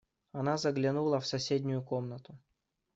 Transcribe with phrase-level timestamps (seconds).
[0.31, 2.35] Она заглянула в соседнюю комнату.